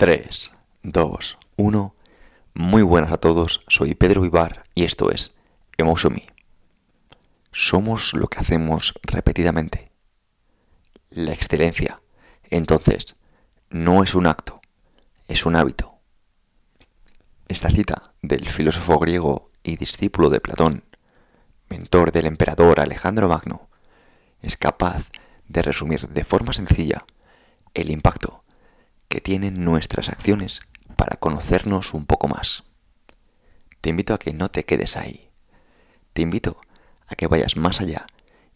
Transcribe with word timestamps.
3, 0.00 0.52
2, 0.82 1.38
1. 1.56 1.94
Muy 2.54 2.80
buenas 2.80 3.12
a 3.12 3.18
todos, 3.18 3.60
soy 3.68 3.94
Pedro 3.94 4.22
Vivar 4.22 4.64
y 4.74 4.84
esto 4.84 5.10
es 5.10 5.34
Emotion. 5.76 6.22
Somos 7.52 8.14
lo 8.14 8.28
que 8.28 8.38
hacemos 8.38 8.94
repetidamente. 9.02 9.92
La 11.10 11.34
excelencia, 11.34 12.00
entonces, 12.44 13.16
no 13.68 14.02
es 14.02 14.14
un 14.14 14.26
acto, 14.26 14.62
es 15.28 15.44
un 15.44 15.54
hábito. 15.54 15.98
Esta 17.48 17.68
cita 17.68 18.14
del 18.22 18.48
filósofo 18.48 18.98
griego 18.98 19.50
y 19.62 19.76
discípulo 19.76 20.30
de 20.30 20.40
Platón, 20.40 20.82
mentor 21.68 22.10
del 22.10 22.24
emperador 22.24 22.80
Alejandro 22.80 23.28
Magno, 23.28 23.68
es 24.40 24.56
capaz 24.56 25.10
de 25.46 25.60
resumir 25.60 26.08
de 26.08 26.24
forma 26.24 26.54
sencilla 26.54 27.04
el 27.74 27.90
impacto 27.90 28.39
que 29.10 29.20
tienen 29.20 29.64
nuestras 29.64 30.08
acciones 30.08 30.60
para 30.94 31.16
conocernos 31.16 31.94
un 31.94 32.06
poco 32.06 32.28
más. 32.28 32.62
Te 33.80 33.90
invito 33.90 34.14
a 34.14 34.18
que 34.18 34.32
no 34.32 34.52
te 34.52 34.64
quedes 34.64 34.96
ahí. 34.96 35.30
Te 36.12 36.22
invito 36.22 36.60
a 37.08 37.16
que 37.16 37.26
vayas 37.26 37.56
más 37.56 37.80
allá 37.80 38.06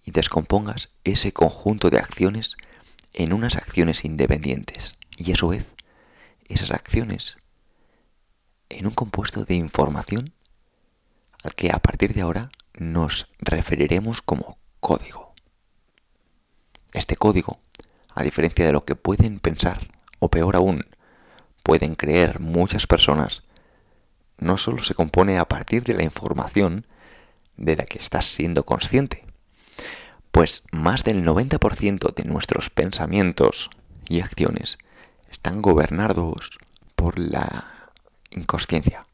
y 0.06 0.12
descompongas 0.12 0.94
ese 1.02 1.32
conjunto 1.32 1.90
de 1.90 1.98
acciones 1.98 2.56
en 3.14 3.32
unas 3.32 3.56
acciones 3.56 4.04
independientes 4.04 4.92
y 5.16 5.32
a 5.32 5.36
su 5.36 5.48
vez 5.48 5.74
esas 6.44 6.70
acciones 6.70 7.38
en 8.68 8.86
un 8.86 8.94
compuesto 8.94 9.44
de 9.44 9.56
información 9.56 10.34
al 11.42 11.54
que 11.54 11.72
a 11.72 11.80
partir 11.80 12.14
de 12.14 12.20
ahora 12.20 12.50
nos 12.74 13.26
referiremos 13.38 14.22
como 14.22 14.58
código. 14.78 15.34
Este 16.92 17.16
código, 17.16 17.58
a 18.14 18.22
diferencia 18.22 18.64
de 18.64 18.72
lo 18.72 18.84
que 18.84 18.94
pueden 18.94 19.40
pensar 19.40 19.80
o 20.24 20.30
peor 20.30 20.56
aún, 20.56 20.86
pueden 21.62 21.94
creer 21.94 22.40
muchas 22.40 22.86
personas, 22.86 23.42
no 24.38 24.56
solo 24.56 24.82
se 24.82 24.94
compone 24.94 25.38
a 25.38 25.46
partir 25.46 25.84
de 25.84 25.94
la 25.94 26.02
información 26.02 26.86
de 27.56 27.76
la 27.76 27.84
que 27.84 27.98
estás 27.98 28.26
siendo 28.26 28.64
consciente, 28.64 29.24
pues 30.32 30.64
más 30.72 31.04
del 31.04 31.24
90% 31.24 32.14
de 32.14 32.24
nuestros 32.24 32.70
pensamientos 32.70 33.70
y 34.08 34.20
acciones 34.20 34.78
están 35.30 35.62
gobernados 35.62 36.58
por 36.96 37.18
la 37.18 37.92
inconsciencia, 38.30 39.06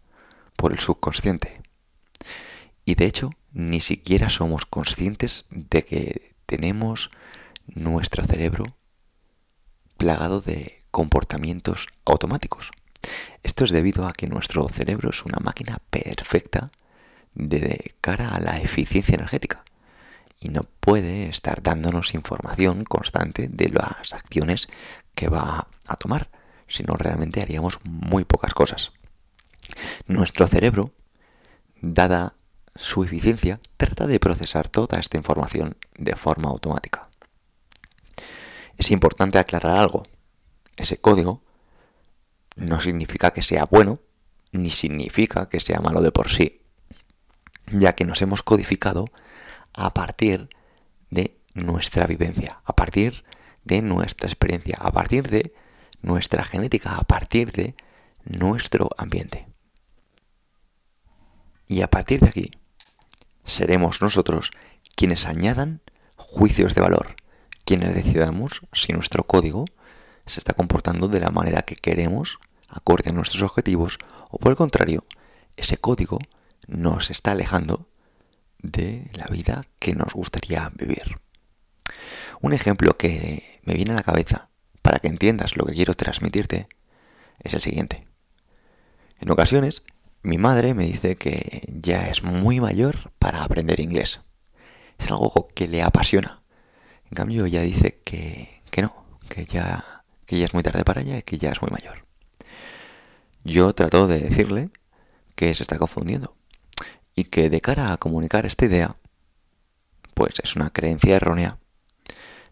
por 0.56 0.72
el 0.72 0.78
subconsciente. 0.78 1.61
Y 2.84 2.95
de 2.95 3.06
hecho, 3.06 3.30
ni 3.52 3.80
siquiera 3.80 4.30
somos 4.30 4.64
conscientes 4.64 5.47
de 5.50 5.84
que 5.84 6.34
tenemos 6.47 7.11
nuestro 7.67 8.24
cerebro 8.24 8.77
plagado 9.97 10.41
de 10.41 10.80
comportamientos 10.91 11.86
automáticos. 12.05 12.70
Esto 13.42 13.64
es 13.64 13.70
debido 13.70 14.06
a 14.06 14.12
que 14.12 14.27
nuestro 14.27 14.69
cerebro 14.69 15.10
es 15.10 15.24
una 15.24 15.38
máquina 15.41 15.78
perfecta 15.91 16.70
de 17.34 17.94
cara 18.00 18.34
a 18.34 18.41
la 18.41 18.58
eficiencia 18.58 19.14
energética 19.14 19.64
y 20.40 20.48
no 20.48 20.62
puede 20.80 21.28
estar 21.28 21.62
dándonos 21.62 22.14
información 22.14 22.84
constante 22.84 23.48
de 23.48 23.68
las 23.68 24.12
acciones 24.12 24.68
que 25.14 25.28
va 25.28 25.68
a 25.86 25.96
tomar, 25.96 26.30
sino 26.67 26.95
realmente 26.95 27.42
haríamos 27.42 27.78
muy 27.84 28.24
pocas 28.24 28.55
cosas. 28.55 28.92
Nuestro 30.07 30.46
cerebro, 30.48 30.92
dada 31.80 32.34
su 32.74 33.05
eficiencia, 33.05 33.61
trata 33.77 34.07
de 34.07 34.18
procesar 34.18 34.68
toda 34.68 34.98
esta 34.98 35.18
información 35.18 35.77
de 35.96 36.17
forma 36.17 36.48
automática. 36.48 37.08
Es 38.78 38.90
importante 38.90 39.39
aclarar 39.39 39.77
algo 39.77 40.05
ese 40.80 40.98
código 40.98 41.42
no 42.57 42.80
significa 42.80 43.33
que 43.33 43.42
sea 43.42 43.64
bueno, 43.64 44.01
ni 44.52 44.70
significa 44.70 45.48
que 45.48 45.61
sea 45.61 45.80
malo 45.80 46.01
de 46.01 46.13
por 46.13 46.30
sí, 46.30 46.63
ya 47.67 47.95
que 47.95 48.05
nos 48.05 48.23
hemos 48.23 48.42
codificado 48.42 49.07
a 49.73 49.95
partir 49.95 50.48
de 51.11 51.39
nuestra 51.55 52.07
vivencia, 52.07 52.61
a 52.64 52.74
partir 52.74 53.24
de 53.64 53.83
nuestra 53.83 54.29
experiencia, 54.29 54.77
a 54.80 54.92
partir 54.92 55.29
de 55.29 55.55
nuestra 56.02 56.45
genética, 56.45 56.96
a 56.96 57.05
partir 57.05 57.52
de 57.52 57.74
nuestro 58.24 58.90
ambiente. 58.96 59.46
Y 61.67 61.83
a 61.83 61.89
partir 61.89 62.20
de 62.20 62.29
aquí, 62.29 62.51
seremos 63.45 64.02
nosotros 64.02 64.51
quienes 64.96 65.27
añadan 65.27 65.83
juicios 66.17 66.74
de 66.74 66.80
valor, 66.80 67.14
quienes 67.64 67.95
decidamos 67.95 68.63
si 68.73 68.92
nuestro 68.92 69.24
código 69.24 69.67
se 70.30 70.41
está 70.41 70.55
comportando 70.55 71.08
de 71.08 71.20
la 71.20 71.30
manera 71.30 71.63
que 71.63 71.77
queremos, 71.77 72.39
acorde 72.68 73.11
a 73.11 73.13
nuestros 73.13 73.42
objetivos, 73.42 73.98
o 74.30 74.39
por 74.39 74.52
el 74.52 74.57
contrario, 74.57 75.05
ese 75.57 75.77
código 75.77 76.18
nos 76.67 77.11
está 77.11 77.33
alejando 77.33 77.89
de 78.58 79.11
la 79.14 79.27
vida 79.27 79.67
que 79.79 79.95
nos 79.95 80.13
gustaría 80.14 80.70
vivir. 80.74 81.20
Un 82.40 82.52
ejemplo 82.52 82.96
que 82.96 83.61
me 83.64 83.74
viene 83.74 83.92
a 83.92 83.96
la 83.96 84.02
cabeza 84.02 84.48
para 84.83 84.98
que 84.98 85.08
entiendas 85.08 85.57
lo 85.57 85.67
que 85.67 85.74
quiero 85.74 85.95
transmitirte 85.95 86.69
es 87.40 87.55
el 87.55 87.61
siguiente. 87.61 88.07
En 89.19 89.30
ocasiones, 89.30 89.85
mi 90.23 90.39
madre 90.39 90.74
me 90.74 90.85
dice 90.85 91.17
que 91.17 91.63
ya 91.69 92.08
es 92.08 92.23
muy 92.23 92.61
mayor 92.61 93.13
para 93.19 93.45
aprender 93.45 93.80
inglés. 93.80 94.20
Es 94.98 95.11
algo 95.11 95.48
que 95.55 95.69
le 95.69 95.83
apasiona. 95.83 96.42
En 97.05 97.14
cambio, 97.14 97.46
ella 97.46 97.63
dice 97.63 98.01
que, 98.05 98.63
que 98.70 98.83
no, 98.83 99.05
que 99.29 99.46
ya 99.46 99.99
que 100.30 100.39
ya 100.39 100.46
es 100.46 100.55
muy 100.55 100.63
tarde 100.63 100.85
para 100.85 101.01
ella 101.01 101.18
y 101.18 101.23
que 101.24 101.39
ya 101.39 101.51
es 101.51 101.61
muy 101.61 101.73
mayor. 101.73 102.07
Yo 103.42 103.74
trato 103.74 104.07
de 104.07 104.20
decirle 104.20 104.68
que 105.35 105.52
se 105.57 105.64
está 105.64 105.77
confundiendo 105.77 106.36
y 107.17 107.24
que 107.24 107.51
de 107.51 107.61
cara 107.61 107.92
a 107.92 107.96
comunicar 107.96 108.46
esta 108.46 108.64
idea, 108.64 108.95
pues 110.14 110.35
es 110.40 110.55
una 110.55 110.70
creencia 110.70 111.17
errónea. 111.17 111.58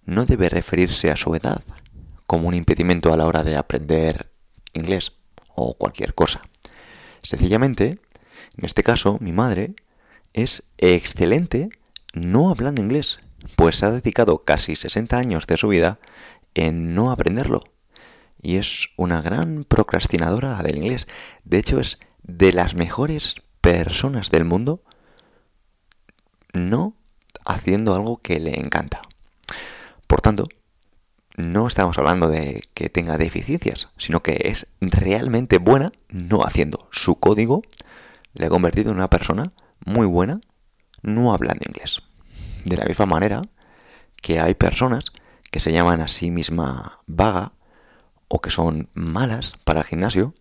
No 0.05 0.27
debe 0.27 0.49
referirse 0.49 1.13
a 1.13 1.17
su 1.17 1.33
edad 1.37 1.63
como 2.27 2.49
un 2.49 2.55
impedimento 2.55 3.13
a 3.13 3.17
la 3.17 3.27
hora 3.27 3.45
de 3.45 3.57
aprender 3.57 4.33
inglés 4.73 5.13
o 5.55 5.75
cualquier 5.75 6.15
cosa. 6.15 6.43
Sencillamente, 7.23 8.01
en 8.57 8.65
este 8.65 8.83
caso, 8.83 9.19
mi 9.21 9.31
madre 9.31 9.77
es 10.33 10.65
excelente 10.79 11.69
no 12.13 12.51
hablando 12.51 12.83
inglés, 12.83 13.21
pues 13.55 13.85
ha 13.85 13.93
dedicado 13.93 14.39
casi 14.39 14.75
60 14.75 15.17
años 15.17 15.47
de 15.47 15.57
su 15.57 15.69
vida 15.69 16.01
en 16.55 16.95
no 16.95 17.11
aprenderlo. 17.11 17.65
Y 18.41 18.57
es 18.57 18.91
una 18.97 19.21
gran 19.21 19.65
procrastinadora 19.65 20.63
del 20.63 20.77
inglés. 20.77 21.09
De 21.45 21.59
hecho, 21.59 21.81
es 21.81 21.99
de 22.23 22.53
las 22.53 22.75
mejores 22.75 23.37
personas 23.61 24.31
del 24.31 24.45
mundo 24.45 24.83
no 26.53 26.95
haciendo 27.45 27.95
algo 27.95 28.19
que 28.19 28.39
le 28.39 28.59
encanta. 28.59 29.03
Por 30.07 30.21
tanto, 30.21 30.49
no 31.37 31.67
estamos 31.67 31.97
hablando 31.99 32.29
de 32.29 32.63
que 32.75 32.89
tenga 32.89 33.17
deficiencias, 33.17 33.89
sino 33.97 34.23
que 34.23 34.41
es 34.45 34.67
realmente 34.81 35.59
buena 35.59 35.93
no 36.09 36.45
haciendo. 36.45 36.89
Su 36.91 37.17
código 37.17 37.63
le 38.35 38.47
ha 38.47 38.51
convertido 38.51 38.91
en 38.91 38.97
una 38.97 39.11
persona 39.11 39.53
muy 39.85 40.07
buena 40.07 40.41
no 41.03 41.33
hablando 41.33 41.65
inglés. 41.67 42.03
De 42.65 42.77
la 42.77 42.85
misma 42.85 43.07
manera 43.07 43.43
que 44.21 44.41
hay 44.41 44.55
personas 44.55 45.13
que 45.51 45.61
se 45.61 45.73
llaman 45.73 46.01
a 46.01 46.09
sí 46.09 46.31
misma 46.31 46.99
vaga 47.07 47.53
o 48.29 48.41
que 48.41 48.51
son 48.51 48.89
malas 48.95 49.55
para 49.65 49.81
el 49.81 49.87
gimnasio 49.87 50.35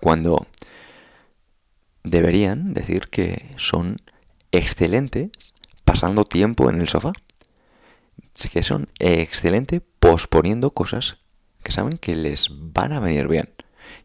cuando 0.00 0.46
deberían 2.02 2.74
decir 2.74 3.08
que 3.08 3.50
son 3.56 3.98
excelentes 4.52 5.30
pasando 5.84 6.24
tiempo 6.24 6.70
en 6.70 6.80
el 6.80 6.88
sofá. 6.88 7.12
Es 8.38 8.50
que 8.50 8.62
son 8.62 8.88
excelentes 8.98 9.82
posponiendo 10.00 10.70
cosas 10.70 11.18
que 11.62 11.72
saben 11.72 11.98
que 11.98 12.16
les 12.16 12.48
van 12.50 12.92
a 12.92 13.00
venir 13.00 13.28
bien. 13.28 13.50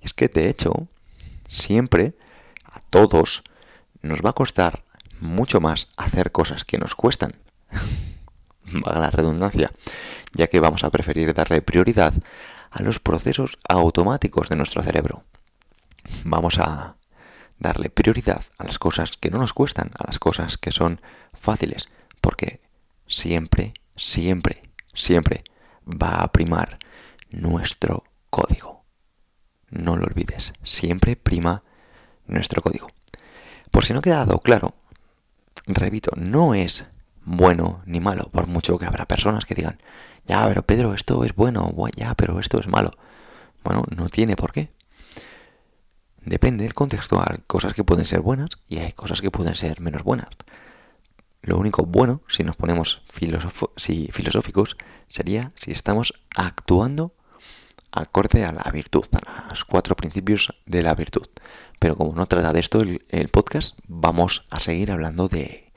Y 0.01 0.05
es 0.05 0.13
que 0.13 0.27
de 0.27 0.49
hecho, 0.49 0.87
siempre 1.47 2.15
a 2.63 2.79
todos 2.79 3.43
nos 4.01 4.21
va 4.21 4.31
a 4.31 4.33
costar 4.33 4.83
mucho 5.19 5.59
más 5.59 5.89
hacer 5.97 6.31
cosas 6.31 6.63
que 6.63 6.77
nos 6.77 6.95
cuestan. 6.95 7.35
Vaga 8.71 8.99
la 8.99 9.11
redundancia 9.11 9.71
ya 10.33 10.47
que 10.47 10.59
vamos 10.59 10.83
a 10.83 10.89
preferir 10.89 11.33
darle 11.33 11.61
prioridad 11.61 12.13
a 12.71 12.81
los 12.81 12.99
procesos 12.99 13.57
automáticos 13.67 14.49
de 14.49 14.55
nuestro 14.55 14.81
cerebro. 14.81 15.23
Vamos 16.23 16.59
a 16.59 16.95
darle 17.57 17.89
prioridad 17.89 18.43
a 18.57 18.63
las 18.63 18.79
cosas 18.79 19.11
que 19.17 19.29
no 19.29 19.37
nos 19.37 19.53
cuestan, 19.53 19.91
a 19.97 20.07
las 20.07 20.19
cosas 20.19 20.57
que 20.57 20.71
son 20.71 20.99
fáciles, 21.33 21.89
porque 22.21 22.61
siempre, 23.07 23.73
siempre, 23.95 24.63
siempre 24.93 25.43
va 25.85 26.21
a 26.21 26.31
primar 26.31 26.79
nuestro 27.31 28.03
código. 28.29 28.85
No 29.69 29.97
lo 29.97 30.05
olvides, 30.05 30.53
siempre 30.63 31.15
prima 31.15 31.63
nuestro 32.25 32.61
código. 32.61 32.87
Por 33.71 33.85
si 33.85 33.93
no 33.93 33.99
ha 33.99 34.03
quedado 34.03 34.39
claro, 34.39 34.75
repito, 35.67 36.11
no 36.15 36.53
es 36.53 36.85
bueno 37.23 37.81
ni 37.85 37.99
malo, 37.99 38.29
por 38.31 38.47
mucho 38.47 38.77
que 38.77 38.85
habrá 38.85 39.05
personas 39.05 39.45
que 39.45 39.55
digan, 39.55 39.79
ya, 40.29 40.47
pero 40.47 40.61
Pedro, 40.61 40.93
esto 40.93 41.23
es 41.25 41.33
bueno, 41.33 41.73
ya, 41.97 42.13
pero 42.13 42.39
esto 42.39 42.59
es 42.59 42.67
malo. 42.67 42.95
Bueno, 43.63 43.83
no 43.89 44.07
tiene 44.09 44.35
por 44.35 44.53
qué. 44.53 44.69
Depende 46.23 46.65
del 46.65 46.75
contexto, 46.75 47.19
hay 47.19 47.39
cosas 47.47 47.73
que 47.73 47.83
pueden 47.83 48.05
ser 48.05 48.21
buenas 48.21 48.49
y 48.67 48.77
hay 48.77 48.91
cosas 48.91 49.21
que 49.21 49.31
pueden 49.31 49.55
ser 49.55 49.81
menos 49.81 50.03
buenas. 50.03 50.29
Lo 51.41 51.57
único 51.57 51.83
bueno, 51.83 52.21
si 52.27 52.43
nos 52.43 52.55
ponemos 52.55 53.01
si 53.75 54.09
filosóficos, 54.11 54.77
sería 55.07 55.51
si 55.55 55.71
estamos 55.71 56.13
actuando 56.35 57.15
acorde 57.91 58.45
a 58.45 58.51
la 58.51 58.69
virtud, 58.71 59.05
a 59.13 59.49
los 59.49 59.65
cuatro 59.65 59.95
principios 59.95 60.53
de 60.67 60.83
la 60.83 60.93
virtud. 60.93 61.27
Pero 61.79 61.95
como 61.95 62.15
no 62.15 62.27
trata 62.27 62.53
de 62.53 62.59
esto 62.59 62.81
el, 62.81 63.03
el 63.09 63.29
podcast, 63.29 63.79
vamos 63.87 64.45
a 64.51 64.59
seguir 64.59 64.91
hablando 64.91 65.27
de 65.27 65.71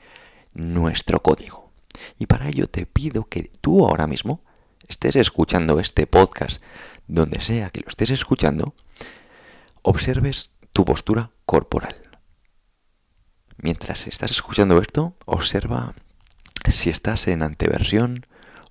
nuestro 0.53 1.23
código. 1.23 1.62
Y 2.17 2.27
para 2.27 2.49
ello 2.49 2.67
te 2.67 2.85
pido 2.85 3.25
que 3.25 3.51
tú 3.61 3.85
ahora 3.85 4.07
mismo 4.07 4.43
estés 4.87 5.15
escuchando 5.15 5.79
este 5.79 6.07
podcast, 6.07 6.61
donde 7.07 7.41
sea 7.41 7.69
que 7.69 7.81
lo 7.81 7.87
estés 7.87 8.09
escuchando, 8.09 8.75
observes 9.81 10.51
tu 10.71 10.85
postura 10.85 11.31
corporal. 11.45 11.95
Mientras 13.57 14.07
estás 14.07 14.31
escuchando 14.31 14.81
esto, 14.81 15.15
observa 15.25 15.93
si 16.71 16.89
estás 16.89 17.27
en 17.27 17.43
anteversión 17.43 18.25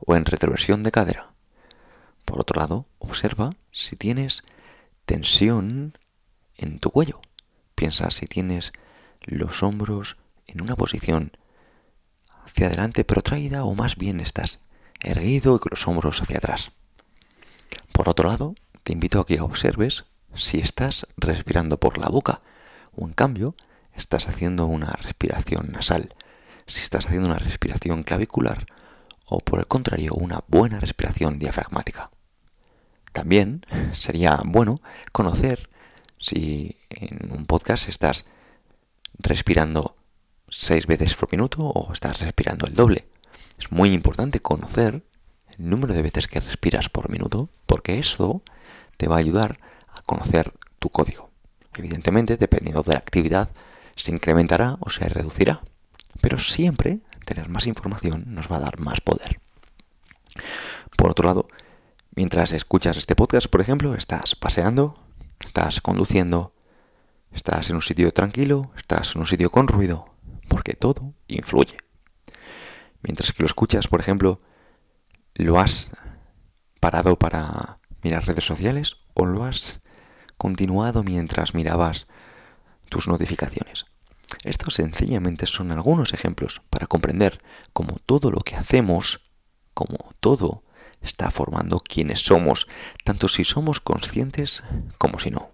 o 0.05 0.17
en 0.17 0.25
retroversión 0.25 0.83
de 0.83 0.93
cadera. 0.93 1.33
Por 2.25 2.41
otro 2.41 2.61
lado, 2.61 2.87
observa 2.99 3.51
si 3.71 3.97
tienes 3.97 4.43
tensión 5.05 5.97
en 6.57 6.79
tu 6.79 6.91
cuello. 6.91 7.21
Piensa 7.75 8.11
si 8.11 8.27
tienes 8.27 8.73
los 9.23 9.63
hombros 9.63 10.17
en 10.47 10.63
una 10.63 10.77
posición 10.77 11.37
hacia 12.45 12.67
adelante 12.67 13.05
protraída 13.05 13.65
o 13.65 13.75
más 13.75 13.97
bien 13.97 14.21
estás 14.21 14.61
erguido 15.01 15.57
y 15.57 15.59
con 15.59 15.71
los 15.71 15.87
hombros 15.87 16.21
hacia 16.23 16.39
atrás. 16.39 16.73
Por 17.93 18.09
otro 18.09 18.29
lado, 18.29 18.55
te 18.83 18.93
invito 18.93 19.21
a 19.21 19.27
que 19.27 19.41
observes 19.41 20.05
si 20.35 20.59
estás 20.59 21.07
respirando 21.17 21.79
por 21.79 21.99
la 21.99 22.09
boca 22.09 22.41
o 22.95 23.07
en 23.07 23.13
cambio 23.13 23.55
estás 23.95 24.29
haciendo 24.29 24.67
una 24.67 24.93
respiración 24.93 25.71
nasal, 25.73 26.09
si 26.67 26.83
estás 26.83 27.07
haciendo 27.07 27.29
una 27.29 27.39
respiración 27.39 28.03
clavicular 28.03 28.67
o 29.27 29.41
por 29.41 29.59
el 29.59 29.67
contrario 29.67 30.15
una 30.15 30.41
buena 30.49 30.81
respiración 30.81 31.39
diafragmática. 31.39 32.11
También 33.13 33.65
sería 33.93 34.41
bueno 34.45 34.81
conocer 35.13 35.69
si 36.19 36.77
en 36.89 37.33
un 37.33 37.47
podcast 37.47 37.89
estás 37.89 38.27
respirando 39.19 39.97
seis 40.55 40.87
veces 40.87 41.15
por 41.15 41.33
minuto 41.33 41.63
o 41.65 41.93
estás 41.93 42.21
respirando 42.21 42.67
el 42.67 42.75
doble. 42.75 43.07
Es 43.59 43.73
muy 43.73 43.93
importante 43.93 44.41
conocer 44.41 45.03
el 45.59 45.69
número 45.71 45.95
de 45.95 46.03
veces 46.03 46.29
que 46.29 46.41
respiras 46.41 46.89
por 46.89 47.11
minuto 47.11 47.49
porque 47.67 47.99
eso 47.99 48.43
te 48.97 49.09
va 49.09 49.17
a 49.17 49.21
ayudar 49.21 49.59
a 49.89 50.03
conocer 50.03 50.53
tu 50.79 50.91
código. 50.91 51.31
Evidentemente, 51.75 52.37
dependiendo 52.37 52.83
de 52.83 52.93
la 52.93 52.99
actividad, 52.99 53.51
se 53.97 54.13
incrementará 54.13 54.77
o 54.81 54.91
se 54.91 55.09
reducirá. 55.09 55.63
Pero 56.21 56.39
siempre 56.39 57.01
tener 57.25 57.49
más 57.49 57.67
información 57.67 58.25
nos 58.27 58.51
va 58.51 58.57
a 58.57 58.61
dar 58.61 58.79
más 58.79 59.01
poder. 59.01 59.41
Por 60.97 61.11
otro 61.11 61.27
lado, 61.27 61.49
mientras 62.15 62.53
escuchas 62.53 62.97
este 62.97 63.17
podcast, 63.17 63.47
por 63.47 63.61
ejemplo, 63.61 63.95
estás 63.95 64.35
paseando, 64.35 64.95
estás 65.41 65.81
conduciendo, 65.81 66.53
estás 67.33 67.71
en 67.71 67.77
un 67.77 67.83
sitio 67.83 68.13
tranquilo, 68.13 68.71
estás 68.77 69.15
en 69.15 69.23
un 69.23 69.27
sitio 69.27 69.51
con 69.51 69.69
ruido, 69.69 70.12
porque 70.49 70.75
todo 70.75 71.15
influye. 71.29 71.77
Mientras 73.03 73.33
que 73.33 73.43
lo 73.43 73.47
escuchas, 73.47 73.89
por 73.89 74.01
ejemplo, 74.01 74.41
lo 75.35 75.59
has 75.59 75.93
parado 76.81 77.19
para 77.19 77.79
mirar 78.03 78.27
redes 78.27 78.45
sociales 78.45 78.97
o 79.15 79.27
lo 79.27 79.45
has 79.45 79.81
continuado 80.37 81.03
mientras 81.03 81.55
mirabas 81.55 82.07
tus 82.89 83.09
notificaciones. 83.09 83.85
Estos 84.45 84.75
sencillamente 84.75 85.47
son 85.47 85.71
algunos 85.71 86.13
ejemplos 86.13 86.63
para 86.71 86.87
comprender 86.87 87.41
cómo 87.73 87.99
todo 88.07 88.31
lo 88.31 88.41
que 88.41 88.57
hacemos, 88.57 89.21
como 89.75 89.97
todo, 90.21 90.65
está 91.01 91.31
formando 91.31 91.81
quienes 91.81 92.21
somos, 92.21 92.67
tanto 93.05 93.29
si 93.29 93.45
somos 93.45 93.81
conscientes 93.81 94.63
como 94.99 95.19
si 95.19 95.31
no. 95.31 95.51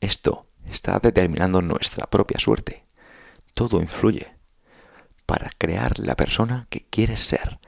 Esto 0.00 0.46
está 0.66 0.98
determinando 0.98 1.62
nuestra 1.62 2.06
propia 2.06 2.38
suerte. 2.38 2.84
Todo 3.54 3.80
influye 3.80 4.34
para 5.26 5.50
crear 5.56 5.98
la 5.98 6.16
persona 6.16 6.66
que 6.70 6.86
quieres 6.88 7.24
ser. 7.24 7.58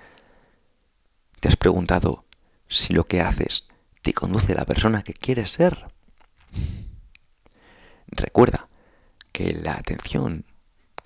¿Te 1.40 1.49
has 1.49 1.56
preguntado 1.56 2.25
si 2.69 2.93
lo 2.93 3.05
que 3.05 3.20
haces 3.20 3.69
te 4.02 4.12
conduce 4.12 4.52
a 4.52 4.56
la 4.56 4.67
persona 4.67 5.02
que 5.02 5.12
quieres 5.12 5.52
ser? 5.52 5.87
Recuerda 8.08 8.69
que 9.32 9.52
la 9.52 9.75
atención 9.75 10.44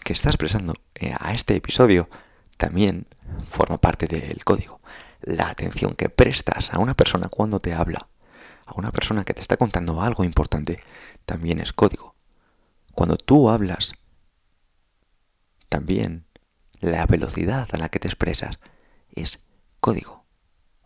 que 0.03 0.13
estás 0.13 0.37
prestando 0.37 0.75
eh, 0.95 1.15
a 1.19 1.33
este 1.33 1.57
episodio 1.57 2.09
también 2.57 3.07
forma 3.49 3.79
parte 3.79 4.07
del 4.07 4.45
código. 4.45 4.81
La 5.21 5.49
atención 5.49 5.95
que 5.95 6.09
prestas 6.09 6.73
a 6.73 6.79
una 6.79 6.95
persona 6.95 7.29
cuando 7.29 7.61
te 7.61 7.75
habla, 7.75 8.09
a 8.67 8.75
una 8.77 8.93
persona 8.93 9.25
que 9.25 9.35
te 9.35 9.41
está 9.41 9.57
contando 9.57 10.01
algo 10.01 10.25
importante, 10.25 10.81
también 11.25 11.61
es 11.61 11.73
código. 11.73 12.15
Cuando 12.95 13.17
tú 13.17 13.51
hablas, 13.51 13.93
también 15.77 16.25
la 16.81 17.05
velocidad 17.05 17.69
a 17.71 17.77
la 17.77 17.91
que 17.91 17.99
te 17.99 18.09
expresas 18.09 18.59
es 19.15 19.41
código. 19.79 20.25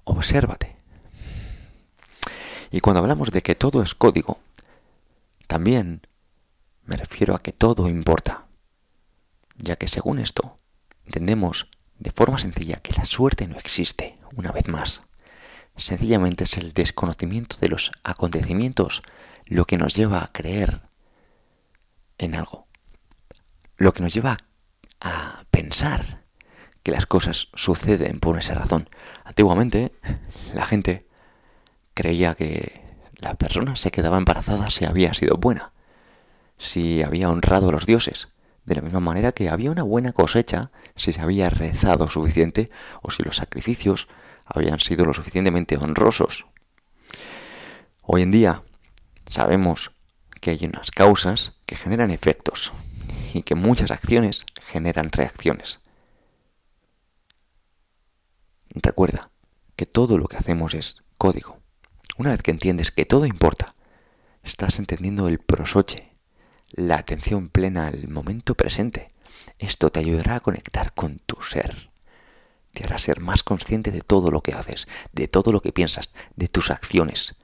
Obsérvate. 0.02 0.78
Y 2.72 2.80
cuando 2.80 2.98
hablamos 2.98 3.30
de 3.30 3.40
que 3.40 3.54
todo 3.54 3.82
es 3.82 3.94
código, 3.94 4.40
también 5.46 6.02
me 6.82 6.96
refiero 6.96 7.36
a 7.36 7.38
que 7.38 7.52
todo 7.52 7.88
importa, 7.88 8.48
ya 9.58 9.76
que 9.76 9.86
según 9.86 10.18
esto, 10.18 10.56
entendemos 11.04 11.68
de 12.00 12.10
forma 12.10 12.38
sencilla 12.38 12.80
que 12.82 12.94
la 12.94 13.04
suerte 13.04 13.46
no 13.46 13.58
existe, 13.58 14.18
una 14.34 14.50
vez 14.50 14.66
más. 14.66 15.02
Sencillamente 15.76 16.42
es 16.42 16.56
el 16.56 16.72
desconocimiento 16.72 17.58
de 17.60 17.68
los 17.68 17.92
acontecimientos 18.02 19.02
lo 19.46 19.66
que 19.66 19.78
nos 19.78 19.94
lleva 19.94 20.24
a 20.24 20.32
creer 20.32 20.82
en 22.18 22.34
algo, 22.34 22.66
lo 23.76 23.92
que 23.92 24.02
nos 24.02 24.12
lleva 24.12 24.32
a 24.32 24.49
pensar 25.70 26.24
que 26.82 26.90
las 26.90 27.06
cosas 27.06 27.46
suceden 27.54 28.18
por 28.18 28.36
esa 28.36 28.54
razón. 28.54 28.90
Antiguamente 29.24 29.92
la 30.52 30.66
gente 30.66 31.06
creía 31.94 32.34
que 32.34 32.82
la 33.18 33.34
persona 33.34 33.76
se 33.76 33.92
quedaba 33.92 34.18
embarazada 34.18 34.68
si 34.70 34.84
había 34.84 35.14
sido 35.14 35.36
buena 35.36 35.72
si 36.58 37.02
había 37.02 37.30
honrado 37.30 37.70
a 37.70 37.72
los 37.72 37.86
dioses, 37.86 38.28
de 38.66 38.74
la 38.74 38.82
misma 38.82 39.00
manera 39.00 39.32
que 39.32 39.48
había 39.48 39.70
una 39.70 39.82
buena 39.82 40.12
cosecha 40.12 40.72
si 40.94 41.14
se 41.14 41.20
había 41.22 41.48
rezado 41.48 42.10
suficiente 42.10 42.68
o 43.00 43.10
si 43.10 43.22
los 43.22 43.36
sacrificios 43.36 44.08
habían 44.44 44.78
sido 44.78 45.06
lo 45.06 45.14
suficientemente 45.14 45.78
honrosos. 45.78 46.44
Hoy 48.02 48.20
en 48.22 48.30
día 48.30 48.62
sabemos 49.26 49.92
que 50.42 50.50
hay 50.50 50.66
unas 50.66 50.90
causas 50.90 51.54
que 51.64 51.76
generan 51.76 52.10
efectos 52.10 52.72
y 53.34 53.42
que 53.42 53.54
muchas 53.54 53.90
acciones 53.90 54.44
generan 54.60 55.10
reacciones. 55.10 55.80
Recuerda 58.70 59.30
que 59.76 59.86
todo 59.86 60.18
lo 60.18 60.26
que 60.26 60.36
hacemos 60.36 60.74
es 60.74 61.02
código. 61.18 61.58
Una 62.16 62.30
vez 62.30 62.42
que 62.42 62.50
entiendes 62.50 62.90
que 62.90 63.06
todo 63.06 63.26
importa, 63.26 63.74
estás 64.42 64.78
entendiendo 64.78 65.28
el 65.28 65.38
prosoche 65.38 66.10
la 66.72 66.96
atención 66.96 67.48
plena 67.48 67.88
al 67.88 68.08
momento 68.08 68.54
presente. 68.54 69.08
Esto 69.58 69.90
te 69.90 70.00
ayudará 70.00 70.36
a 70.36 70.40
conectar 70.40 70.94
con 70.94 71.18
tu 71.18 71.42
ser. 71.42 71.90
Te 72.72 72.84
hará 72.84 72.98
ser 72.98 73.20
más 73.20 73.42
consciente 73.42 73.90
de 73.90 74.00
todo 74.00 74.30
lo 74.30 74.42
que 74.42 74.54
haces, 74.54 74.86
de 75.12 75.26
todo 75.26 75.50
lo 75.50 75.60
que 75.60 75.72
piensas, 75.72 76.10
de 76.36 76.48
tus 76.48 76.70
acciones. 76.70 77.34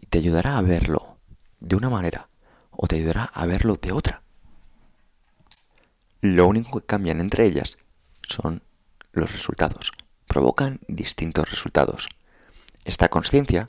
Y 0.00 0.06
te 0.06 0.18
ayudará 0.18 0.58
a 0.58 0.62
verlo 0.62 1.18
de 1.60 1.76
una 1.76 1.88
manera 1.90 2.28
o 2.70 2.88
te 2.88 2.96
ayudará 2.96 3.24
a 3.24 3.46
verlo 3.46 3.76
de 3.76 3.92
otra. 3.92 4.19
Lo 6.20 6.46
único 6.46 6.80
que 6.80 6.86
cambian 6.86 7.20
entre 7.20 7.46
ellas 7.46 7.78
son 8.28 8.62
los 9.12 9.32
resultados. 9.32 9.92
Provocan 10.26 10.80
distintos 10.86 11.50
resultados. 11.50 12.08
Esta 12.84 13.08
conciencia 13.08 13.68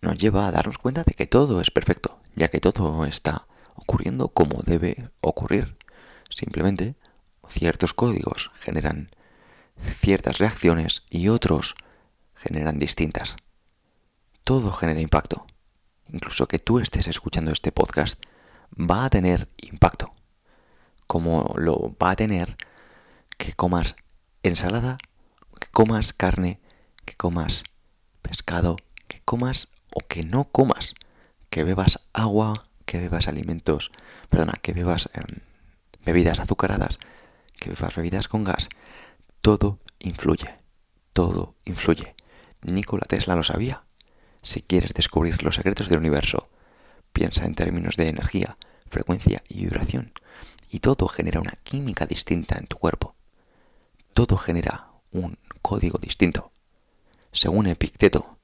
nos 0.00 0.18
lleva 0.18 0.46
a 0.46 0.52
darnos 0.52 0.78
cuenta 0.78 1.04
de 1.04 1.14
que 1.14 1.26
todo 1.26 1.60
es 1.60 1.70
perfecto, 1.70 2.18
ya 2.34 2.48
que 2.48 2.60
todo 2.60 3.04
está 3.06 3.46
ocurriendo 3.76 4.28
como 4.28 4.62
debe 4.62 5.08
ocurrir. 5.20 5.76
Simplemente 6.28 6.96
ciertos 7.48 7.94
códigos 7.94 8.50
generan 8.56 9.10
ciertas 9.78 10.38
reacciones 10.38 11.04
y 11.10 11.28
otros 11.28 11.74
generan 12.34 12.78
distintas. 12.78 13.36
Todo 14.42 14.72
genera 14.72 15.00
impacto. 15.00 15.46
Incluso 16.08 16.48
que 16.48 16.58
tú 16.58 16.80
estés 16.80 17.06
escuchando 17.06 17.52
este 17.52 17.70
podcast 17.70 18.20
va 18.76 19.04
a 19.04 19.10
tener 19.10 19.48
impacto. 19.58 20.10
Como 21.12 21.52
lo 21.58 21.94
va 22.02 22.12
a 22.12 22.16
tener 22.16 22.56
que 23.36 23.52
comas 23.52 23.96
ensalada, 24.42 24.96
que 25.60 25.68
comas 25.70 26.14
carne, 26.14 26.58
que 27.04 27.16
comas 27.16 27.64
pescado, 28.22 28.76
que 29.08 29.20
comas 29.20 29.68
o 29.94 30.00
que 30.00 30.24
no 30.24 30.44
comas, 30.44 30.94
que 31.50 31.64
bebas 31.64 32.00
agua, 32.14 32.64
que 32.86 32.98
bebas 32.98 33.28
alimentos, 33.28 33.92
perdona, 34.30 34.54
que 34.62 34.72
bebas 34.72 35.10
em, 35.12 35.44
bebidas 36.02 36.40
azucaradas, 36.40 36.98
que 37.60 37.68
bebas 37.68 37.94
bebidas 37.94 38.26
con 38.26 38.42
gas, 38.42 38.70
todo 39.42 39.80
influye, 39.98 40.56
todo 41.12 41.56
influye. 41.66 42.14
Nikola 42.62 43.04
Tesla 43.06 43.36
lo 43.36 43.44
sabía. 43.44 43.84
Si 44.40 44.62
quieres 44.62 44.94
descubrir 44.94 45.42
los 45.42 45.56
secretos 45.56 45.90
del 45.90 45.98
universo, 45.98 46.48
piensa 47.12 47.44
en 47.44 47.54
términos 47.54 47.98
de 47.98 48.08
energía, 48.08 48.56
frecuencia 48.88 49.42
y 49.50 49.64
vibración, 49.64 50.10
y 50.72 50.80
todo 50.80 51.06
genera 51.06 51.38
una 51.38 51.52
química 51.62 52.06
distinta 52.06 52.56
en 52.56 52.66
tu 52.66 52.78
cuerpo. 52.78 53.14
Todo 54.14 54.38
genera 54.38 54.88
un 55.10 55.38
código 55.60 55.98
distinto. 55.98 56.50
Según 57.30 57.66
Epicteto, 57.66 58.38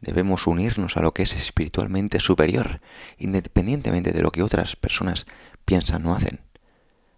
debemos 0.00 0.46
unirnos 0.46 0.96
a 0.96 1.02
lo 1.02 1.12
que 1.12 1.24
es 1.24 1.34
espiritualmente 1.34 2.20
superior, 2.20 2.80
independientemente 3.18 4.12
de 4.12 4.22
lo 4.22 4.30
que 4.30 4.44
otras 4.44 4.76
personas 4.76 5.26
piensan 5.64 6.06
o 6.06 6.14
hacen. 6.14 6.40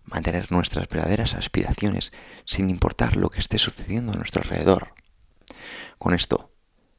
Mantener 0.04 0.50
nuestras 0.50 0.88
verdaderas 0.88 1.34
aspiraciones 1.34 2.10
sin 2.46 2.70
importar 2.70 3.16
lo 3.16 3.28
que 3.28 3.38
esté 3.38 3.58
sucediendo 3.58 4.14
a 4.14 4.16
nuestro 4.16 4.42
alrededor. 4.42 4.94
Con 5.98 6.14
esto, 6.14 6.54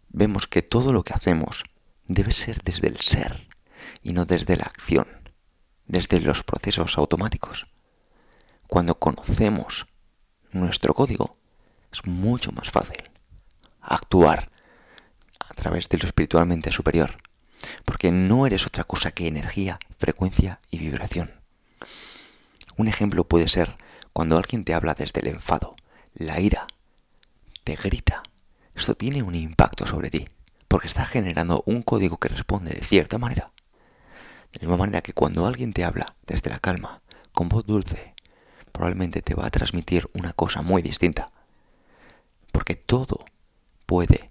vemos 0.10 0.46
que 0.46 0.62
todo 0.62 0.94
lo 0.94 1.04
que 1.04 1.14
hacemos 1.14 1.64
debe 2.08 2.32
ser 2.32 2.62
desde 2.62 2.90
el 2.90 3.00
ser 3.00 3.48
y 4.04 4.14
no 4.14 4.26
desde 4.26 4.56
la 4.56 4.66
acción, 4.66 5.23
desde 5.86 6.20
los 6.20 6.44
procesos 6.44 6.98
automáticos. 6.98 7.68
Cuando 8.68 9.00
conocemos 9.00 9.88
nuestro 10.52 10.94
código, 10.94 11.38
es 11.92 12.06
mucho 12.06 12.52
más 12.52 12.72
fácil 12.72 13.04
actuar 13.82 14.50
a 15.40 15.54
través 15.54 15.90
de 15.90 15.98
lo 15.98 16.06
espiritualmente 16.06 16.72
superior, 16.72 17.18
porque 17.86 18.12
no 18.12 18.48
eres 18.48 18.66
otra 18.66 18.84
cosa 18.84 19.12
que 19.12 19.28
energía, 19.28 19.80
frecuencia 19.98 20.60
y 20.72 20.80
vibración. 20.80 21.32
Un 22.78 22.88
ejemplo 22.88 23.28
puede 23.28 23.48
ser 23.48 23.78
cuando 24.14 24.38
alguien 24.38 24.64
te 24.64 24.74
habla 24.74 24.94
desde 24.94 25.22
el 25.22 25.28
enfado, 25.28 25.76
la 26.14 26.40
ira, 26.40 26.68
te 27.64 27.76
grita. 27.76 28.24
Esto 28.76 28.96
tiene 28.96 29.22
un 29.22 29.36
impacto 29.36 29.86
sobre 29.86 30.10
ti, 30.10 30.28
porque 30.68 30.88
está 30.88 31.06
generando 31.06 31.64
un 31.66 31.84
código 31.84 32.18
que 32.18 32.30
responde 32.30 32.74
de 32.74 32.82
cierta 32.82 33.18
manera. 33.18 33.53
De 34.54 34.60
la 34.60 34.68
misma 34.68 34.78
manera 34.78 35.02
que 35.02 35.14
cuando 35.14 35.46
alguien 35.46 35.74
te 35.74 35.84
habla 35.84 36.16
desde 36.28 36.50
la 36.50 36.60
calma, 36.60 37.02
con 37.32 37.50
voz 37.50 37.66
dulce, 37.66 38.14
probablemente 38.72 39.22
te 39.22 39.34
va 39.34 39.48
a 39.48 39.52
transmitir 39.52 40.10
una 40.14 40.34
cosa 40.34 40.62
muy 40.62 40.82
distinta. 40.82 41.32
Porque 42.52 42.76
todo 42.76 43.26
puede 43.86 44.30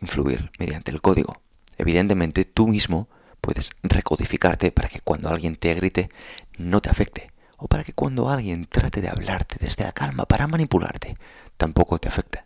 influir 0.00 0.50
mediante 0.58 0.90
el 0.90 1.02
código. 1.02 1.40
Evidentemente 1.76 2.44
tú 2.44 2.68
mismo 2.68 3.08
puedes 3.40 3.72
recodificarte 3.82 4.72
para 4.72 4.88
que 4.88 5.00
cuando 5.00 5.28
alguien 5.28 5.56
te 5.56 5.74
grite 5.74 6.08
no 6.56 6.80
te 6.80 6.88
afecte. 6.88 7.30
O 7.58 7.68
para 7.68 7.84
que 7.84 7.92
cuando 7.92 8.30
alguien 8.30 8.66
trate 8.66 9.00
de 9.00 9.08
hablarte 9.08 9.56
desde 9.60 9.84
la 9.84 9.92
calma 9.92 10.24
para 10.24 10.46
manipularte 10.46 11.16
tampoco 11.56 11.98
te 11.98 12.08
afecte. 12.08 12.44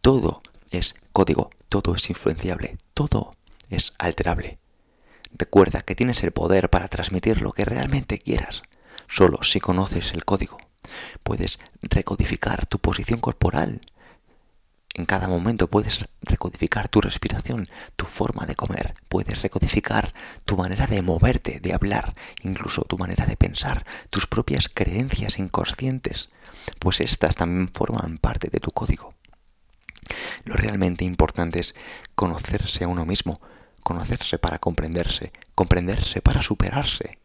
Todo 0.00 0.42
es 0.70 0.96
código, 1.12 1.50
todo 1.68 1.94
es 1.94 2.08
influenciable, 2.10 2.76
todo 2.94 3.34
es 3.70 3.94
alterable. 3.98 4.58
Recuerda 5.36 5.82
que 5.82 5.94
tienes 5.94 6.22
el 6.22 6.32
poder 6.32 6.70
para 6.70 6.88
transmitir 6.88 7.42
lo 7.42 7.52
que 7.52 7.64
realmente 7.64 8.18
quieras, 8.18 8.62
solo 9.08 9.42
si 9.42 9.60
conoces 9.60 10.12
el 10.12 10.24
código. 10.24 10.58
Puedes 11.22 11.58
recodificar 11.82 12.66
tu 12.66 12.78
posición 12.78 13.20
corporal, 13.20 13.80
en 14.98 15.06
cada 15.06 15.28
momento 15.28 15.70
puedes 15.70 16.06
recodificar 16.22 16.88
tu 16.88 17.00
respiración, 17.00 17.68
tu 17.94 18.04
forma 18.04 18.46
de 18.46 18.56
comer, 18.56 18.94
puedes 19.08 19.42
recodificar 19.42 20.12
tu 20.44 20.56
manera 20.56 20.88
de 20.88 21.02
moverte, 21.02 21.60
de 21.60 21.72
hablar, 21.72 22.14
incluso 22.42 22.82
tu 22.82 22.98
manera 22.98 23.24
de 23.24 23.36
pensar, 23.36 23.86
tus 24.10 24.26
propias 24.26 24.68
creencias 24.68 25.38
inconscientes, 25.38 26.30
pues 26.80 27.00
estas 27.00 27.36
también 27.36 27.68
forman 27.68 28.18
parte 28.18 28.48
de 28.50 28.58
tu 28.58 28.72
código. 28.72 29.14
Lo 30.44 30.54
realmente 30.54 31.04
importante 31.04 31.60
es 31.60 31.76
conocerse 32.16 32.82
a 32.82 32.88
uno 32.88 33.06
mismo, 33.06 33.40
conocerse 33.82 34.38
para 34.38 34.58
comprenderse, 34.58 35.32
comprenderse 35.54 36.20
para 36.20 36.42
superarse 36.42 37.18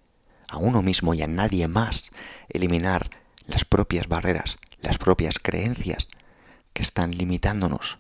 a 0.48 0.58
uno 0.58 0.82
mismo 0.82 1.14
y 1.14 1.22
a 1.22 1.28
nadie 1.28 1.68
más, 1.68 2.12
eliminar 2.50 3.10
las 3.48 3.66
propias 3.66 4.08
barreras, 4.08 4.58
las 4.82 4.98
propias 4.98 5.40
creencias, 5.40 6.08
que 6.74 6.84
están 6.84 7.12
limitándonos, 7.12 8.00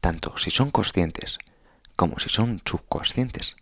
tanto 0.00 0.36
si 0.38 0.50
son 0.50 0.70
conscientes 0.70 1.38
como 1.96 2.18
si 2.18 2.28
son 2.28 2.60
subconscientes. 2.64 3.56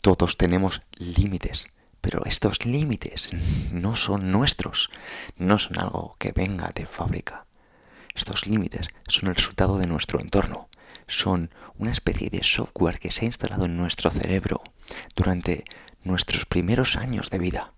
Todos 0.00 0.36
tenemos 0.36 0.82
límites, 0.96 1.66
pero 2.00 2.24
estos 2.24 2.64
límites 2.64 3.30
no 3.72 3.96
son 3.96 4.30
nuestros, 4.30 4.90
no 5.36 5.58
son 5.58 5.78
algo 5.78 6.16
que 6.18 6.32
venga 6.32 6.70
de 6.74 6.86
fábrica. 6.86 7.46
Estos 8.14 8.46
límites 8.46 8.88
son 9.08 9.28
el 9.28 9.34
resultado 9.34 9.78
de 9.78 9.86
nuestro 9.86 10.20
entorno, 10.20 10.68
son 11.06 11.50
una 11.78 11.92
especie 11.92 12.30
de 12.30 12.42
software 12.42 12.98
que 12.98 13.10
se 13.10 13.22
ha 13.22 13.26
instalado 13.26 13.66
en 13.66 13.76
nuestro 13.76 14.10
cerebro 14.10 14.62
durante 15.14 15.64
nuestros 16.02 16.46
primeros 16.46 16.96
años 16.96 17.30
de 17.30 17.38
vida, 17.38 17.72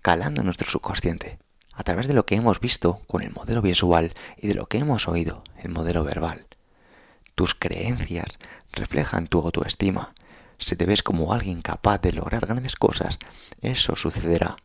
calando 0.00 0.42
nuestro 0.42 0.70
subconsciente 0.70 1.38
a 1.74 1.84
través 1.84 2.06
de 2.06 2.14
lo 2.14 2.26
que 2.26 2.34
hemos 2.34 2.60
visto 2.60 3.00
con 3.06 3.22
el 3.22 3.32
modelo 3.32 3.62
visual 3.62 4.12
y 4.36 4.48
de 4.48 4.54
lo 4.54 4.66
que 4.66 4.78
hemos 4.78 5.08
oído, 5.08 5.42
el 5.58 5.70
modelo 5.70 6.04
verbal. 6.04 6.46
Tus 7.34 7.54
creencias 7.54 8.38
reflejan 8.72 9.26
tu 9.26 9.40
autoestima. 9.40 10.14
Si 10.58 10.76
te 10.76 10.86
ves 10.86 11.02
como 11.02 11.32
alguien 11.32 11.62
capaz 11.62 12.00
de 12.00 12.12
lograr 12.12 12.46
grandes 12.46 12.76
cosas, 12.76 13.18
eso 13.62 13.96
sucederá. 13.96 14.56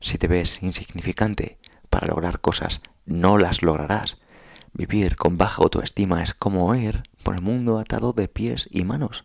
Si 0.00 0.18
te 0.18 0.26
ves 0.26 0.62
insignificante 0.62 1.58
para 1.88 2.08
lograr 2.08 2.40
cosas, 2.40 2.80
no 3.04 3.38
las 3.38 3.62
lograrás. 3.62 4.18
Vivir 4.78 5.16
con 5.16 5.38
baja 5.38 5.62
autoestima 5.62 6.22
es 6.22 6.34
como 6.34 6.74
ir 6.74 7.02
por 7.22 7.34
el 7.34 7.40
mundo 7.40 7.78
atado 7.78 8.12
de 8.12 8.28
pies 8.28 8.68
y 8.70 8.84
manos. 8.84 9.24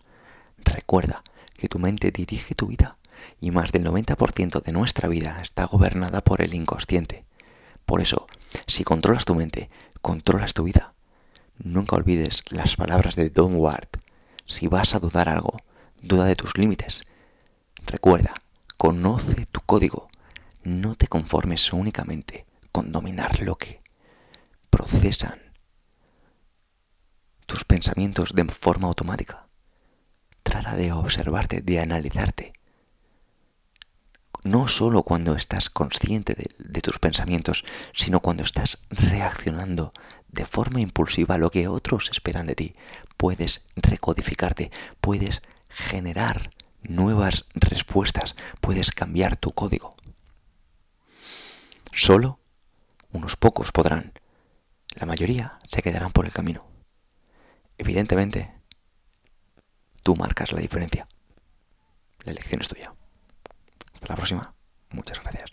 Recuerda 0.59 1.23
que 1.55 1.67
tu 1.67 1.77
mente 1.77 2.09
dirige 2.09 2.55
tu 2.55 2.67
vida 2.67 2.95
y 3.41 3.51
más 3.51 3.73
del 3.73 3.83
90% 3.83 4.61
de 4.61 4.71
nuestra 4.71 5.09
vida 5.09 5.39
está 5.41 5.65
gobernada 5.65 6.21
por 6.21 6.41
el 6.41 6.53
inconsciente. 6.53 7.25
Por 7.85 7.99
eso, 7.99 8.27
si 8.65 8.85
controlas 8.85 9.25
tu 9.25 9.35
mente, 9.35 9.69
controlas 10.01 10.53
tu 10.53 10.63
vida. 10.63 10.93
Nunca 11.57 11.97
olvides 11.97 12.43
las 12.49 12.77
palabras 12.77 13.17
de 13.17 13.29
Don 13.29 13.55
Ward. 13.55 13.89
Si 14.45 14.69
vas 14.69 14.95
a 14.95 14.99
dudar 14.99 15.27
algo, 15.27 15.57
duda 16.01 16.23
de 16.23 16.37
tus 16.37 16.57
límites. 16.57 17.03
Recuerda, 17.85 18.35
conoce 18.77 19.45
tu 19.51 19.59
código. 19.59 20.07
No 20.63 20.95
te 20.95 21.07
conformes 21.07 21.73
únicamente 21.73 22.45
con 22.71 22.93
dominar 22.93 23.41
lo 23.41 23.57
que 23.57 23.81
procesan 24.69 25.40
tus 27.51 27.65
pensamientos 27.65 28.33
de 28.33 28.45
forma 28.45 28.87
automática. 28.87 29.47
Trata 30.41 30.77
de 30.77 30.93
observarte, 30.93 31.61
de 31.61 31.81
analizarte 31.81 32.53
no 34.43 34.67
solo 34.67 35.03
cuando 35.03 35.35
estás 35.35 35.69
consciente 35.69 36.35
de, 36.57 36.81
tus 36.81 36.97
pensamientos, 36.97 37.63
sino 37.93 38.21
cuando 38.21 38.43
estás 38.43 38.79
reaccionando 38.89 39.93
de 40.29 40.45
forma 40.45 40.79
impulsiva 40.81 41.35
a 41.35 41.37
lo 41.37 41.51
que 41.51 41.67
otros 41.67 42.09
esperan 42.09 42.47
de 42.47 42.55
ti. 42.55 42.73
Puedes 43.17 43.65
recodificarte, 43.75 44.71
puedes 44.99 45.41
generar 45.69 46.49
nuevas 46.81 47.45
respuestas, 47.53 48.35
puedes 48.61 48.91
cambiar 48.91 49.35
tu 49.35 49.51
código. 49.51 49.95
Solo 51.93 52.39
unos 53.11 53.35
pocos 53.35 53.71
podrán, 53.71 54.13
la 54.95 55.05
mayoría 55.05 55.59
se 55.67 55.81
quedarán 55.81 56.11
por 56.11 56.25
el 56.25 56.31
camino. 56.31 56.70
Evidentemente, 57.81 58.53
tú 60.03 60.15
marcas 60.15 60.51
la 60.51 60.59
diferencia. 60.59 61.07
La 62.23 62.31
elección 62.31 62.61
es 62.61 62.67
tuya. 62.67 62.93
Hasta 63.95 64.07
la 64.07 64.15
próxima. 64.15 64.53
Muchas 64.91 65.19
gracias. 65.19 65.49